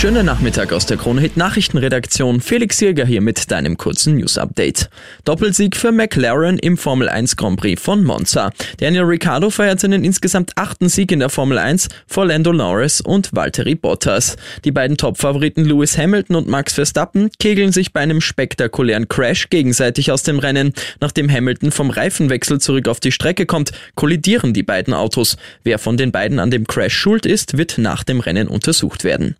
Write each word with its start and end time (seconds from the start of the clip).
Schönen 0.00 0.26
Nachmittag 0.26 0.72
aus 0.72 0.86
der 0.86 0.96
Kronhit 0.96 1.36
Nachrichtenredaktion. 1.36 2.40
Felix 2.40 2.78
Jäger 2.78 3.04
hier 3.04 3.20
mit 3.20 3.50
deinem 3.50 3.76
kurzen 3.76 4.14
News 4.14 4.38
Update. 4.38 4.90
Doppelsieg 5.24 5.74
für 5.74 5.90
McLaren 5.90 6.56
im 6.60 6.76
Formel 6.76 7.08
1 7.08 7.36
Grand 7.36 7.58
Prix 7.58 7.82
von 7.82 8.04
Monza. 8.04 8.52
Daniel 8.76 9.02
Ricciardo 9.02 9.50
feiert 9.50 9.80
seinen 9.80 10.04
insgesamt 10.04 10.52
achten 10.54 10.88
Sieg 10.88 11.10
in 11.10 11.18
der 11.18 11.30
Formel 11.30 11.58
1 11.58 11.88
vor 12.06 12.26
Lando 12.26 12.52
Norris 12.52 13.00
und 13.00 13.30
Valtteri 13.34 13.74
Bottas. 13.74 14.36
Die 14.64 14.70
beiden 14.70 14.96
Topfavoriten 14.96 15.64
Lewis 15.64 15.98
Hamilton 15.98 16.36
und 16.36 16.46
Max 16.46 16.74
Verstappen 16.74 17.30
kegeln 17.40 17.72
sich 17.72 17.92
bei 17.92 17.98
einem 17.98 18.20
spektakulären 18.20 19.08
Crash 19.08 19.50
gegenseitig 19.50 20.12
aus 20.12 20.22
dem 20.22 20.38
Rennen. 20.38 20.74
Nachdem 21.00 21.28
Hamilton 21.28 21.72
vom 21.72 21.90
Reifenwechsel 21.90 22.60
zurück 22.60 22.86
auf 22.86 23.00
die 23.00 23.10
Strecke 23.10 23.46
kommt, 23.46 23.72
kollidieren 23.96 24.54
die 24.54 24.62
beiden 24.62 24.94
Autos. 24.94 25.36
Wer 25.64 25.80
von 25.80 25.96
den 25.96 26.12
beiden 26.12 26.38
an 26.38 26.52
dem 26.52 26.68
Crash 26.68 26.96
schuld 26.96 27.26
ist, 27.26 27.58
wird 27.58 27.78
nach 27.78 28.04
dem 28.04 28.20
Rennen 28.20 28.46
untersucht 28.46 29.02
werden. 29.02 29.34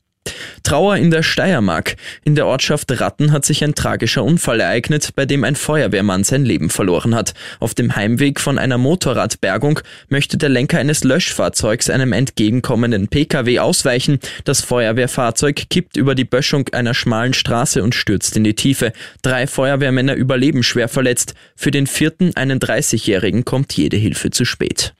Trauer 0.62 0.96
in 0.96 1.10
der 1.10 1.22
Steiermark. 1.22 1.96
In 2.24 2.34
der 2.34 2.46
Ortschaft 2.46 3.00
Ratten 3.00 3.32
hat 3.32 3.44
sich 3.44 3.64
ein 3.64 3.74
tragischer 3.74 4.24
Unfall 4.24 4.60
ereignet, 4.60 5.10
bei 5.14 5.26
dem 5.26 5.44
ein 5.44 5.56
Feuerwehrmann 5.56 6.24
sein 6.24 6.44
Leben 6.44 6.70
verloren 6.70 7.14
hat. 7.14 7.34
Auf 7.60 7.74
dem 7.74 7.96
Heimweg 7.96 8.40
von 8.40 8.58
einer 8.58 8.78
Motorradbergung 8.78 9.80
möchte 10.08 10.36
der 10.36 10.48
Lenker 10.48 10.78
eines 10.78 11.04
Löschfahrzeugs 11.04 11.90
einem 11.90 12.12
entgegenkommenden 12.12 13.08
Pkw 13.08 13.58
ausweichen. 13.58 14.18
Das 14.44 14.62
Feuerwehrfahrzeug 14.62 15.70
kippt 15.70 15.96
über 15.96 16.14
die 16.14 16.24
Böschung 16.24 16.68
einer 16.72 16.94
schmalen 16.94 17.34
Straße 17.34 17.82
und 17.82 17.94
stürzt 17.94 18.36
in 18.36 18.44
die 18.44 18.54
Tiefe. 18.54 18.92
Drei 19.22 19.46
Feuerwehrmänner 19.46 20.14
überleben 20.14 20.62
schwer 20.62 20.88
verletzt. 20.88 21.34
Für 21.56 21.70
den 21.70 21.86
vierten, 21.86 22.36
einen 22.36 22.58
30-Jährigen, 22.58 23.44
kommt 23.44 23.72
jede 23.74 23.96
Hilfe 23.96 24.30
zu 24.30 24.44
spät. 24.44 24.94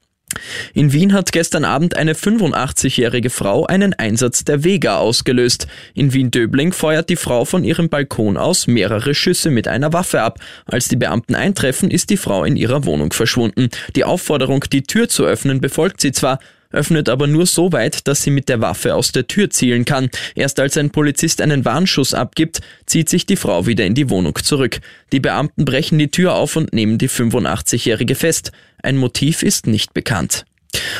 In 0.74 0.92
Wien 0.92 1.12
hat 1.12 1.32
gestern 1.32 1.64
Abend 1.64 1.96
eine 1.96 2.14
85-jährige 2.14 3.30
Frau 3.30 3.66
einen 3.66 3.94
Einsatz 3.94 4.44
der 4.44 4.64
Vega 4.64 4.98
ausgelöst. 4.98 5.66
In 5.94 6.12
Wien-Döbling 6.12 6.72
feuert 6.72 7.08
die 7.08 7.16
Frau 7.16 7.44
von 7.44 7.64
ihrem 7.64 7.88
Balkon 7.88 8.36
aus 8.36 8.66
mehrere 8.66 9.14
Schüsse 9.14 9.50
mit 9.50 9.68
einer 9.68 9.92
Waffe 9.92 10.22
ab. 10.22 10.38
Als 10.66 10.88
die 10.88 10.96
Beamten 10.96 11.34
eintreffen, 11.34 11.90
ist 11.90 12.10
die 12.10 12.16
Frau 12.16 12.44
in 12.44 12.56
ihrer 12.56 12.84
Wohnung 12.84 13.12
verschwunden. 13.12 13.68
Die 13.96 14.04
Aufforderung, 14.04 14.64
die 14.72 14.82
Tür 14.82 15.08
zu 15.08 15.24
öffnen, 15.24 15.60
befolgt 15.60 16.00
sie 16.00 16.12
zwar, 16.12 16.38
öffnet 16.70 17.08
aber 17.08 17.26
nur 17.26 17.46
so 17.46 17.72
weit, 17.72 18.06
dass 18.08 18.22
sie 18.22 18.30
mit 18.30 18.48
der 18.48 18.60
Waffe 18.60 18.94
aus 18.94 19.12
der 19.12 19.26
Tür 19.26 19.50
zielen 19.50 19.84
kann. 19.84 20.10
Erst 20.34 20.60
als 20.60 20.76
ein 20.76 20.90
Polizist 20.90 21.40
einen 21.40 21.64
Warnschuss 21.64 22.14
abgibt, 22.14 22.60
zieht 22.86 23.08
sich 23.08 23.26
die 23.26 23.36
Frau 23.36 23.66
wieder 23.66 23.86
in 23.86 23.94
die 23.94 24.10
Wohnung 24.10 24.36
zurück. 24.42 24.80
Die 25.12 25.20
Beamten 25.20 25.64
brechen 25.64 25.98
die 25.98 26.10
Tür 26.10 26.34
auf 26.34 26.56
und 26.56 26.72
nehmen 26.72 26.98
die 26.98 27.08
85-Jährige 27.08 28.14
fest. 28.14 28.52
Ein 28.82 28.96
Motiv 28.96 29.42
ist 29.42 29.66
nicht 29.66 29.94
bekannt. 29.94 30.44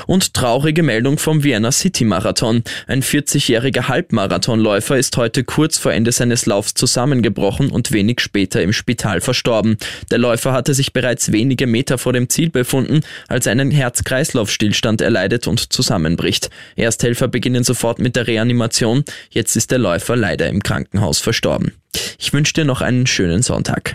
Und 0.07 0.35
traurige 0.35 0.83
Meldung 0.83 1.19
vom 1.19 1.45
Vienna 1.45 1.73
City 1.73 2.05
Marathon. 2.05 2.63
Ein 2.87 3.03
40-jähriger 3.03 3.89
Halbmarathonläufer 3.89 4.97
ist 4.97 5.17
heute 5.17 5.45
kurz 5.45 5.79
vor 5.79 5.93
Ende 5.93 6.13
seines 6.13 6.47
Laufs 6.47 6.75
zusammengebrochen 6.75 7.71
und 7.71 7.93
wenig 7.93 8.21
später 8.21 8.63
im 8.63 8.73
Spital 8.73 9.21
verstorben. 9.21 9.77
Der 10.11 10.19
Läufer 10.19 10.53
hatte 10.53 10.75
sich 10.75 10.93
bereits 10.93 11.33
wenige 11.33 11.67
Meter 11.67 11.99
vor 11.99 12.13
dem 12.13 12.29
Ziel 12.29 12.51
befunden, 12.51 13.01
als 13.29 13.47
er 13.47 13.53
einen 13.53 13.71
Herz-Kreislauf-Stillstand 13.71 15.01
erleidet 15.01 15.47
und 15.47 15.73
zusammenbricht. 15.73 16.51
Ersthelfer 16.77 17.29
beginnen 17.29 17.65
sofort 17.65 17.99
mit 17.99 18.17
der 18.17 18.27
Reanimation. 18.27 19.05
Jetzt 19.31 19.57
ist 19.57 19.71
der 19.71 19.79
Läufer 19.79 20.17
leider 20.17 20.49
im 20.49 20.63
Krankenhaus 20.63 21.19
verstorben. 21.19 21.73
Ich 22.19 22.33
wünsche 22.33 22.55
dir 22.55 22.65
noch 22.65 22.81
einen 22.81 23.07
schönen 23.07 23.43
Sonntag. 23.43 23.95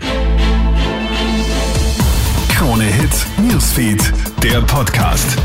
Krone 2.48 2.84
Hits, 2.84 3.26
Newsfeed, 3.36 4.12
der 4.42 4.60
Podcast. 4.62 5.36